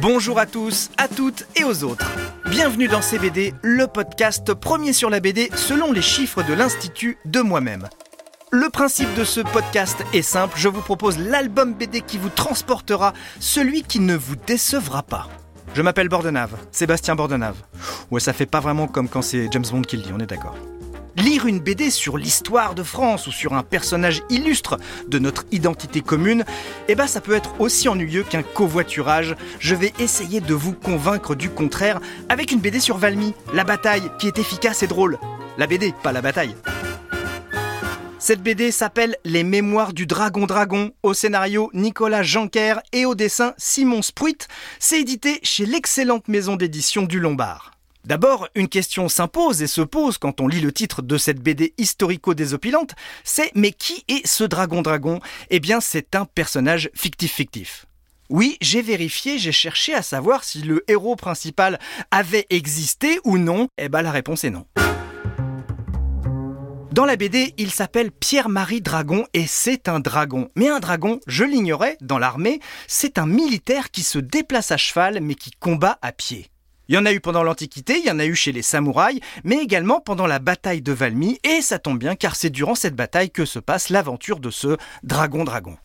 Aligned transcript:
Bonjour 0.00 0.38
à 0.38 0.46
tous, 0.46 0.90
à 0.96 1.08
toutes 1.08 1.46
et 1.56 1.64
aux 1.64 1.84
autres. 1.84 2.10
Bienvenue 2.48 2.88
dans 2.88 3.02
CBD, 3.02 3.52
le 3.60 3.86
podcast 3.86 4.54
premier 4.54 4.94
sur 4.94 5.10
la 5.10 5.20
BD 5.20 5.50
selon 5.54 5.92
les 5.92 6.00
chiffres 6.00 6.42
de 6.42 6.54
l'Institut 6.54 7.18
de 7.26 7.40
moi-même. 7.40 7.86
Le 8.50 8.70
principe 8.70 9.12
de 9.14 9.24
ce 9.24 9.40
podcast 9.40 9.98
est 10.14 10.22
simple, 10.22 10.54
je 10.56 10.68
vous 10.68 10.80
propose 10.80 11.18
l'album 11.18 11.74
BD 11.74 12.00
qui 12.00 12.16
vous 12.16 12.30
transportera, 12.30 13.12
celui 13.40 13.82
qui 13.82 14.00
ne 14.00 14.16
vous 14.16 14.36
décevra 14.36 15.02
pas. 15.02 15.28
Je 15.74 15.82
m'appelle 15.82 16.08
Bordenave, 16.08 16.56
Sébastien 16.72 17.14
Bordenave. 17.14 17.56
Ouais, 18.10 18.20
ça 18.20 18.32
fait 18.32 18.46
pas 18.46 18.60
vraiment 18.60 18.88
comme 18.88 19.08
quand 19.08 19.22
c'est 19.22 19.48
James 19.52 19.66
Bond 19.70 19.82
qui 19.82 19.98
le 19.98 20.02
dit, 20.02 20.12
on 20.14 20.20
est 20.20 20.26
d'accord. 20.26 20.56
Lire 21.20 21.44
une 21.44 21.60
BD 21.60 21.90
sur 21.90 22.16
l'histoire 22.16 22.74
de 22.74 22.82
France 22.82 23.26
ou 23.26 23.32
sur 23.32 23.52
un 23.52 23.62
personnage 23.62 24.22
illustre 24.30 24.78
de 25.06 25.18
notre 25.18 25.44
identité 25.52 26.00
commune, 26.00 26.46
eh 26.88 26.94
ben 26.94 27.06
ça 27.06 27.20
peut 27.20 27.34
être 27.34 27.60
aussi 27.60 27.90
ennuyeux 27.90 28.22
qu'un 28.22 28.42
covoiturage. 28.42 29.36
Je 29.58 29.74
vais 29.74 29.92
essayer 29.98 30.40
de 30.40 30.54
vous 30.54 30.72
convaincre 30.72 31.34
du 31.34 31.50
contraire 31.50 32.00
avec 32.30 32.52
une 32.52 32.60
BD 32.60 32.80
sur 32.80 32.96
Valmy, 32.96 33.34
la 33.52 33.64
bataille, 33.64 34.10
qui 34.18 34.28
est 34.28 34.38
efficace 34.38 34.82
et 34.82 34.86
drôle. 34.86 35.18
La 35.58 35.66
BD, 35.66 35.92
pas 36.02 36.12
la 36.12 36.22
bataille. 36.22 36.56
Cette 38.18 38.42
BD 38.42 38.70
s'appelle 38.70 39.16
Les 39.26 39.44
Mémoires 39.44 39.92
du 39.92 40.06
Dragon 40.06 40.46
Dragon, 40.46 40.90
au 41.02 41.12
scénario 41.12 41.70
Nicolas 41.74 42.22
Janquer 42.22 42.76
et 42.92 43.04
au 43.04 43.14
dessin 43.14 43.52
Simon 43.58 44.00
Spruit. 44.00 44.38
C'est 44.78 45.00
édité 45.00 45.38
chez 45.42 45.66
l'excellente 45.66 46.28
maison 46.28 46.56
d'édition 46.56 47.02
du 47.02 47.20
Lombard. 47.20 47.72
D'abord, 48.04 48.48
une 48.54 48.68
question 48.68 49.08
s'impose 49.08 49.62
et 49.62 49.66
se 49.66 49.82
pose 49.82 50.16
quand 50.16 50.40
on 50.40 50.48
lit 50.48 50.60
le 50.60 50.72
titre 50.72 51.02
de 51.02 51.18
cette 51.18 51.40
BD 51.40 51.74
historico-désopilante, 51.76 52.94
c'est 53.24 53.52
mais 53.54 53.72
qui 53.72 54.04
est 54.08 54.26
ce 54.26 54.44
dragon 54.44 54.82
dragon 54.82 55.20
Eh 55.50 55.60
bien, 55.60 55.80
c'est 55.80 56.14
un 56.14 56.24
personnage 56.24 56.90
fictif-fictif. 56.94 57.86
Oui, 58.30 58.56
j'ai 58.60 58.80
vérifié, 58.80 59.38
j'ai 59.38 59.52
cherché 59.52 59.92
à 59.92 60.02
savoir 60.02 60.44
si 60.44 60.62
le 60.62 60.84
héros 60.88 61.16
principal 61.16 61.78
avait 62.10 62.46
existé 62.48 63.18
ou 63.24 63.38
non. 63.38 63.68
Eh 63.76 63.88
bien, 63.88 64.02
la 64.02 64.12
réponse 64.12 64.44
est 64.44 64.50
non. 64.50 64.66
Dans 66.92 67.04
la 67.04 67.16
BD, 67.16 67.54
il 67.56 67.70
s'appelle 67.70 68.10
Pierre-Marie 68.10 68.80
Dragon 68.80 69.24
et 69.32 69.46
c'est 69.46 69.88
un 69.88 70.00
dragon. 70.00 70.48
Mais 70.56 70.68
un 70.68 70.80
dragon, 70.80 71.20
je 71.26 71.44
l'ignorais, 71.44 71.96
dans 72.00 72.18
l'armée, 72.18 72.60
c'est 72.88 73.18
un 73.18 73.26
militaire 73.26 73.90
qui 73.90 74.02
se 74.02 74.18
déplace 74.18 74.72
à 74.72 74.76
cheval 74.76 75.20
mais 75.20 75.34
qui 75.34 75.50
combat 75.52 75.98
à 76.02 76.10
pied. 76.10 76.49
Il 76.90 76.94
y 76.94 76.98
en 76.98 77.06
a 77.06 77.12
eu 77.12 77.20
pendant 77.20 77.44
l'Antiquité, 77.44 78.00
il 78.00 78.04
y 78.04 78.10
en 78.10 78.18
a 78.18 78.26
eu 78.26 78.34
chez 78.34 78.50
les 78.50 78.62
samouraïs, 78.62 79.20
mais 79.44 79.58
également 79.58 80.00
pendant 80.00 80.26
la 80.26 80.40
bataille 80.40 80.82
de 80.82 80.90
Valmy, 80.90 81.38
et 81.44 81.62
ça 81.62 81.78
tombe 81.78 82.00
bien 82.00 82.16
car 82.16 82.34
c'est 82.34 82.50
durant 82.50 82.74
cette 82.74 82.96
bataille 82.96 83.30
que 83.30 83.44
se 83.44 83.60
passe 83.60 83.90
l'aventure 83.90 84.40
de 84.40 84.50
ce 84.50 84.76
dragon-dragon. 85.04 85.76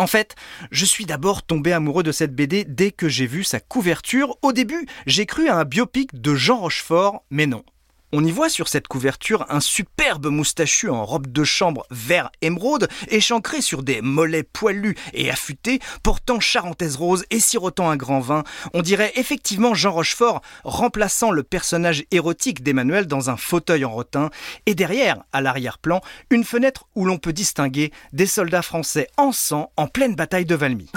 En 0.00 0.08
fait, 0.08 0.34
je 0.72 0.84
suis 0.84 1.06
d'abord 1.06 1.44
tombé 1.44 1.72
amoureux 1.72 2.02
de 2.02 2.10
cette 2.10 2.34
BD 2.34 2.64
dès 2.64 2.90
que 2.90 3.08
j'ai 3.08 3.28
vu 3.28 3.44
sa 3.44 3.60
couverture. 3.60 4.38
Au 4.42 4.52
début, 4.52 4.88
j'ai 5.06 5.24
cru 5.24 5.48
à 5.48 5.56
un 5.56 5.64
biopic 5.64 6.20
de 6.20 6.34
Jean 6.34 6.58
Rochefort, 6.58 7.22
mais 7.30 7.46
non. 7.46 7.62
On 8.12 8.24
y 8.24 8.32
voit 8.32 8.48
sur 8.48 8.66
cette 8.66 8.88
couverture 8.88 9.46
un 9.50 9.60
superbe 9.60 10.26
moustachu 10.26 10.88
en 10.88 11.04
robe 11.04 11.28
de 11.30 11.44
chambre 11.44 11.86
vert 11.90 12.30
émeraude, 12.42 12.88
échancré 13.08 13.60
sur 13.60 13.84
des 13.84 14.02
mollets 14.02 14.42
poilus 14.42 14.96
et 15.12 15.30
affûtés, 15.30 15.78
portant 16.02 16.40
charentaise 16.40 16.96
rose 16.96 17.24
et 17.30 17.38
sirotant 17.38 17.88
un 17.88 17.96
grand 17.96 18.18
vin. 18.18 18.42
On 18.74 18.82
dirait 18.82 19.12
effectivement 19.14 19.74
Jean 19.74 19.92
Rochefort 19.92 20.40
remplaçant 20.64 21.30
le 21.30 21.44
personnage 21.44 22.04
érotique 22.10 22.64
d'Emmanuel 22.64 23.06
dans 23.06 23.30
un 23.30 23.36
fauteuil 23.36 23.84
en 23.84 23.92
rotin. 23.92 24.30
Et 24.66 24.74
derrière, 24.74 25.22
à 25.32 25.40
l'arrière-plan, 25.40 26.00
une 26.30 26.44
fenêtre 26.44 26.86
où 26.96 27.04
l'on 27.04 27.18
peut 27.18 27.32
distinguer 27.32 27.92
des 28.12 28.26
soldats 28.26 28.62
français 28.62 29.06
en 29.18 29.30
sang 29.30 29.70
en 29.76 29.86
pleine 29.86 30.16
bataille 30.16 30.46
de 30.46 30.56
Valmy. 30.56 30.90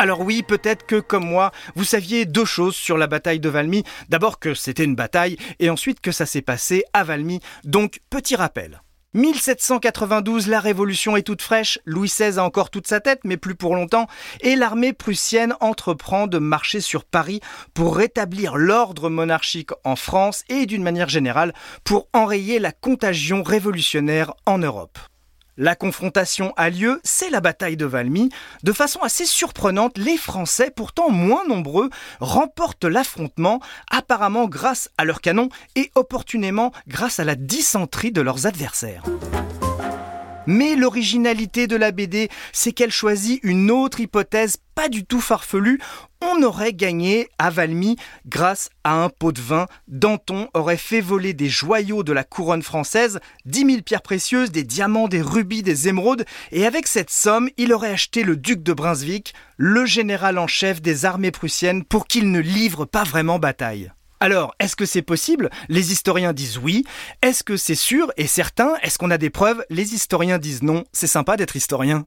Alors 0.00 0.20
oui, 0.20 0.44
peut-être 0.44 0.86
que 0.86 1.00
comme 1.00 1.26
moi, 1.26 1.50
vous 1.74 1.82
saviez 1.82 2.24
deux 2.24 2.44
choses 2.44 2.76
sur 2.76 2.96
la 2.96 3.08
bataille 3.08 3.40
de 3.40 3.48
Valmy. 3.48 3.82
D'abord 4.08 4.38
que 4.38 4.54
c'était 4.54 4.84
une 4.84 4.94
bataille 4.94 5.36
et 5.58 5.70
ensuite 5.70 6.00
que 6.00 6.12
ça 6.12 6.24
s'est 6.24 6.42
passé 6.42 6.84
à 6.92 7.02
Valmy. 7.02 7.40
Donc 7.64 8.00
petit 8.08 8.36
rappel. 8.36 8.80
1792, 9.14 10.46
la 10.46 10.60
révolution 10.60 11.16
est 11.16 11.22
toute 11.22 11.42
fraîche, 11.42 11.80
Louis 11.86 12.08
XVI 12.08 12.38
a 12.38 12.44
encore 12.44 12.70
toute 12.70 12.86
sa 12.86 13.00
tête, 13.00 13.20
mais 13.24 13.38
plus 13.38 13.54
pour 13.54 13.74
longtemps, 13.74 14.06
et 14.42 14.54
l'armée 14.54 14.92
prussienne 14.92 15.54
entreprend 15.60 16.26
de 16.26 16.38
marcher 16.38 16.82
sur 16.82 17.04
Paris 17.04 17.40
pour 17.72 17.96
rétablir 17.96 18.56
l'ordre 18.56 19.08
monarchique 19.08 19.70
en 19.82 19.96
France 19.96 20.44
et 20.50 20.66
d'une 20.66 20.82
manière 20.82 21.08
générale 21.08 21.54
pour 21.84 22.06
enrayer 22.12 22.58
la 22.58 22.70
contagion 22.70 23.42
révolutionnaire 23.42 24.34
en 24.44 24.58
Europe. 24.58 24.98
La 25.60 25.74
confrontation 25.74 26.54
a 26.56 26.70
lieu, 26.70 27.00
c'est 27.02 27.30
la 27.30 27.40
bataille 27.40 27.76
de 27.76 27.84
Valmy. 27.84 28.30
De 28.62 28.72
façon 28.72 29.00
assez 29.00 29.26
surprenante, 29.26 29.98
les 29.98 30.16
Français, 30.16 30.70
pourtant 30.70 31.10
moins 31.10 31.44
nombreux, 31.48 31.90
remportent 32.20 32.84
l'affrontement, 32.84 33.60
apparemment 33.90 34.46
grâce 34.46 34.88
à 34.98 35.04
leurs 35.04 35.20
canons 35.20 35.48
et 35.74 35.90
opportunément 35.96 36.70
grâce 36.86 37.18
à 37.18 37.24
la 37.24 37.34
dysenterie 37.34 38.12
de 38.12 38.20
leurs 38.20 38.46
adversaires. 38.46 39.02
Mais 40.50 40.76
l'originalité 40.76 41.66
de 41.66 41.76
la 41.76 41.92
BD, 41.92 42.30
c'est 42.54 42.72
qu'elle 42.72 42.90
choisit 42.90 43.38
une 43.42 43.70
autre 43.70 44.00
hypothèse 44.00 44.56
pas 44.74 44.88
du 44.88 45.04
tout 45.04 45.20
farfelue. 45.20 45.78
On 46.22 46.42
aurait 46.42 46.72
gagné 46.72 47.28
à 47.38 47.50
Valmy 47.50 47.96
grâce 48.24 48.70
à 48.82 48.94
un 48.94 49.10
pot 49.10 49.30
de 49.30 49.42
vin. 49.42 49.66
Danton 49.88 50.48
aurait 50.54 50.78
fait 50.78 51.02
voler 51.02 51.34
des 51.34 51.50
joyaux 51.50 52.02
de 52.02 52.14
la 52.14 52.24
couronne 52.24 52.62
française, 52.62 53.20
10 53.44 53.66
000 53.66 53.82
pierres 53.82 54.00
précieuses, 54.00 54.50
des 54.50 54.64
diamants, 54.64 55.06
des 55.06 55.20
rubis, 55.20 55.62
des 55.62 55.88
émeraudes, 55.88 56.24
et 56.50 56.64
avec 56.64 56.86
cette 56.86 57.10
somme, 57.10 57.50
il 57.58 57.74
aurait 57.74 57.90
acheté 57.90 58.22
le 58.22 58.36
duc 58.36 58.62
de 58.62 58.72
Brunswick, 58.72 59.34
le 59.58 59.84
général 59.84 60.38
en 60.38 60.46
chef 60.46 60.80
des 60.80 61.04
armées 61.04 61.30
prussiennes, 61.30 61.84
pour 61.84 62.06
qu'il 62.06 62.32
ne 62.32 62.40
livre 62.40 62.86
pas 62.86 63.04
vraiment 63.04 63.38
bataille. 63.38 63.92
Alors, 64.20 64.54
est-ce 64.58 64.74
que 64.74 64.86
c'est 64.86 65.02
possible? 65.02 65.48
Les 65.68 65.92
historiens 65.92 66.32
disent 66.32 66.58
oui. 66.58 66.84
Est-ce 67.22 67.44
que 67.44 67.56
c'est 67.56 67.76
sûr 67.76 68.12
et 68.16 68.26
certain? 68.26 68.74
Est-ce 68.82 68.98
qu'on 68.98 69.12
a 69.12 69.18
des 69.18 69.30
preuves? 69.30 69.64
Les 69.70 69.94
historiens 69.94 70.38
disent 70.38 70.62
non. 70.62 70.84
C'est 70.92 71.06
sympa 71.06 71.36
d'être 71.36 71.54
historien. 71.54 72.04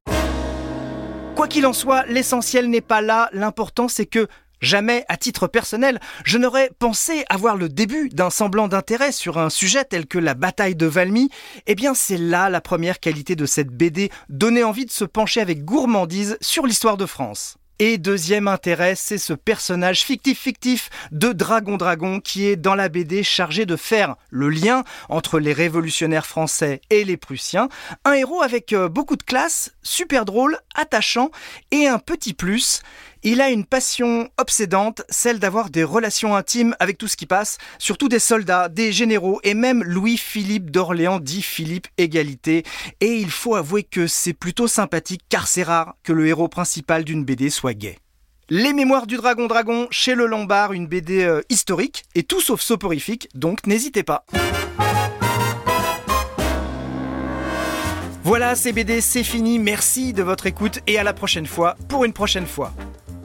Quoi 1.35 1.47
qu'il 1.47 1.65
en 1.65 1.73
soit, 1.73 2.05
l'essentiel 2.07 2.69
n'est 2.69 2.81
pas 2.81 3.01
là. 3.01 3.29
L'important 3.31 3.87
c'est 3.87 4.05
que 4.05 4.27
Jamais, 4.61 5.05
à 5.09 5.17
titre 5.17 5.47
personnel, 5.47 5.99
je 6.23 6.37
n'aurais 6.37 6.69
pensé 6.77 7.25
avoir 7.29 7.57
le 7.57 7.67
début 7.67 8.09
d'un 8.09 8.29
semblant 8.29 8.67
d'intérêt 8.67 9.11
sur 9.11 9.39
un 9.39 9.49
sujet 9.49 9.83
tel 9.83 10.05
que 10.05 10.19
la 10.19 10.35
bataille 10.35 10.75
de 10.75 10.85
Valmy. 10.85 11.29
Eh 11.65 11.73
bien, 11.73 11.95
c'est 11.95 12.19
là 12.19 12.47
la 12.47 12.61
première 12.61 12.99
qualité 12.99 13.35
de 13.35 13.47
cette 13.47 13.69
BD, 13.69 14.11
donner 14.29 14.63
envie 14.63 14.85
de 14.85 14.91
se 14.91 15.03
pencher 15.03 15.41
avec 15.41 15.65
gourmandise 15.65 16.37
sur 16.41 16.67
l'histoire 16.67 16.97
de 16.97 17.07
France. 17.07 17.57
Et 17.83 17.97
deuxième 17.97 18.47
intérêt, 18.47 18.93
c'est 18.93 19.17
ce 19.17 19.33
personnage 19.33 20.01
fictif-fictif 20.01 20.91
de 21.11 21.31
Dragon 21.31 21.77
Dragon 21.77 22.19
qui 22.19 22.45
est 22.45 22.55
dans 22.55 22.75
la 22.75 22.89
BD 22.89 23.23
chargé 23.23 23.65
de 23.65 23.75
faire 23.75 24.17
le 24.29 24.49
lien 24.49 24.83
entre 25.09 25.39
les 25.39 25.51
révolutionnaires 25.51 26.27
français 26.27 26.81
et 26.91 27.03
les 27.03 27.17
Prussiens. 27.17 27.69
Un 28.05 28.13
héros 28.13 28.43
avec 28.43 28.73
euh, 28.73 28.87
beaucoup 28.87 29.15
de 29.15 29.23
classe, 29.23 29.73
super 29.81 30.25
drôle, 30.25 30.59
attachant 30.75 31.31
et 31.71 31.87
un 31.87 31.97
petit 31.97 32.35
plus. 32.35 32.83
Il 33.23 33.39
a 33.39 33.51
une 33.51 33.65
passion 33.65 34.29
obsédante, 34.39 35.03
celle 35.09 35.37
d'avoir 35.37 35.69
des 35.69 35.83
relations 35.83 36.35
intimes 36.35 36.75
avec 36.79 36.97
tout 36.97 37.07
ce 37.07 37.15
qui 37.15 37.27
passe, 37.27 37.59
surtout 37.77 38.09
des 38.09 38.17
soldats, 38.17 38.67
des 38.67 38.91
généraux 38.91 39.39
et 39.43 39.53
même 39.53 39.83
Louis-Philippe 39.83 40.71
d'Orléans 40.71 41.19
dit 41.19 41.43
Philippe 41.43 41.87
Égalité. 41.99 42.63
Et 42.99 43.13
il 43.17 43.29
faut 43.29 43.53
avouer 43.53 43.83
que 43.83 44.07
c'est 44.07 44.33
plutôt 44.33 44.67
sympathique 44.67 45.21
car 45.29 45.47
c'est 45.47 45.61
rare 45.61 45.93
que 46.01 46.13
le 46.13 46.25
héros 46.25 46.47
principal 46.47 47.03
d'une 47.03 47.23
BD 47.23 47.51
soit 47.51 47.75
gay. 47.75 47.99
Les 48.49 48.73
Mémoires 48.73 49.05
du 49.05 49.17
Dragon 49.17 49.45
Dragon 49.45 49.87
chez 49.91 50.15
le 50.15 50.25
Lombard, 50.25 50.73
une 50.73 50.87
BD 50.87 51.23
euh, 51.23 51.41
historique 51.49 52.05
et 52.15 52.23
tout 52.23 52.41
sauf 52.41 52.59
soporifique, 52.59 53.29
donc 53.35 53.67
n'hésitez 53.67 54.01
pas. 54.01 54.25
Voilà, 58.23 58.55
CBD, 58.55 58.99
c'est 58.99 59.23
fini. 59.23 59.59
Merci 59.59 60.13
de 60.13 60.23
votre 60.23 60.47
écoute 60.47 60.79
et 60.87 60.97
à 60.97 61.03
la 61.03 61.13
prochaine 61.13 61.47
fois 61.47 61.75
pour 61.87 62.03
une 62.03 62.13
prochaine 62.13 62.47
fois. 62.47 62.73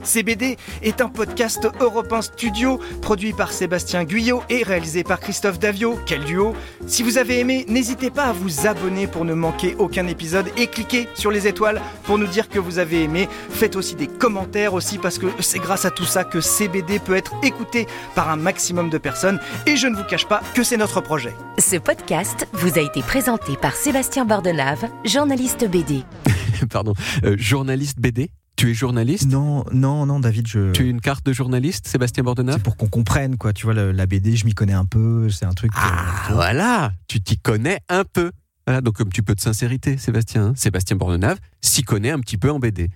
CBD 0.07 0.57
est 0.83 1.01
un 1.01 1.09
podcast 1.09 1.69
européen 1.81 2.23
studio 2.23 2.81
produit 3.03 3.33
par 3.33 3.53
Sébastien 3.53 4.05
Guyot 4.05 4.43
et 4.49 4.63
réalisé 4.63 5.05
par 5.05 5.21
Christophe 5.21 5.59
Davio. 5.59 5.99
Quel 6.07 6.25
duo 6.25 6.55
Si 6.87 7.03
vous 7.03 7.19
avez 7.19 7.41
aimé, 7.41 7.65
n'hésitez 7.69 8.11
pas 8.11 8.25
à 8.25 8.33
vous 8.33 8.67
abonner 8.67 9.07
pour 9.07 9.25
ne 9.25 9.35
manquer 9.35 9.75
aucun 9.79 10.07
épisode 10.07 10.47
et 10.57 10.67
cliquez 10.69 11.09
sur 11.15 11.31
les 11.31 11.47
étoiles 11.47 11.81
pour 12.05 12.19
nous 12.19 12.27
dire 12.27 12.49
que 12.49 12.59
vous 12.59 12.79
avez 12.79 13.03
aimé. 13.03 13.29
Faites 13.51 13.77
aussi 13.77 13.95
des 13.95 14.07
commentaires 14.07 14.75
aussi 14.75 14.99
parce 14.99 15.19
que 15.19 15.27
c'est 15.41 15.59
grâce 15.59 15.85
à 15.85 15.91
tout 15.91 16.05
ça 16.05 16.25
que 16.25 16.41
CBD 16.41 16.99
peut 16.99 17.17
être 17.17 17.35
écouté 17.43 17.87
par 18.15 18.31
un 18.31 18.37
maximum 18.37 18.91
de 18.91 18.99
personnes 18.99 19.41
et 19.67 19.77
je 19.77 19.87
ne 19.87 19.97
vous 19.97 20.05
cache 20.05 20.27
pas 20.27 20.41
que 20.55 20.63
c'est 20.63 20.77
notre 20.77 21.01
projet. 21.01 21.35
Ce 21.59 21.77
podcast 21.77 22.47
vous 22.53 22.79
a 22.79 22.83
été 22.83 23.03
présenté 23.03 23.57
par 23.57 23.75
Sébastien 23.75 24.25
Bordenave, 24.25 24.87
journaliste 25.05 25.69
BD. 25.69 26.05
Pardon, 26.71 26.95
euh, 27.25 27.37
journaliste 27.39 27.99
BD 27.99 28.31
tu 28.57 28.71
es 28.71 28.75
journaliste? 28.75 29.29
Non, 29.31 29.65
non, 29.71 30.07
non, 30.07 30.19
David, 30.19 30.47
je. 30.47 30.73
Tu 30.73 30.83
as 30.83 30.87
une 30.87 31.01
carte 31.01 31.25
de 31.27 31.33
journaliste, 31.33 31.87
Sébastien 31.87 32.25
Bordenave? 32.25 32.57
C'est 32.57 32.63
pour 32.63 32.77
qu'on 32.77 32.89
comprenne, 32.89 33.37
quoi. 33.37 33.53
Tu 33.53 33.67
vois, 33.67 33.75
la, 33.75 34.07
BD, 34.07 34.35
je 34.35 34.47
m'y 34.47 34.55
connais 34.55 34.73
un 34.73 34.87
peu. 34.87 35.29
C'est 35.29 35.45
un 35.45 35.53
truc. 35.53 35.73
Ah, 35.77 36.33
voilà 36.33 36.93
Tu 37.07 37.21
t'y 37.21 37.39
connais 37.39 37.81
un 37.89 38.05
peu. 38.05 38.33
Voilà, 38.67 38.81
donc 38.81 39.01
un 39.01 39.05
petit 39.05 39.23
peu 39.23 39.35
de 39.35 39.41
sincérité, 39.41 39.97
Sébastien. 39.99 40.55
Sébastien 40.57 40.97
Bordenave 40.97 41.39
s'y 41.61 41.85
connaît 41.85 42.11
un 42.11 42.19
petit 42.19 42.39
peu 42.39 42.51
en 42.51 42.59
BD. 42.59 42.91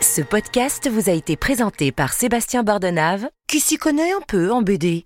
Ce 0.00 0.22
podcast 0.22 0.88
vous 0.90 1.10
a 1.10 1.12
été 1.12 1.36
présenté 1.36 1.92
par 1.92 2.14
Sébastien 2.14 2.62
Bordenave, 2.62 3.28
qui 3.48 3.60
s'y 3.60 3.76
connaît 3.76 4.12
un 4.12 4.22
peu 4.26 4.50
en 4.50 4.62
BD. 4.62 5.04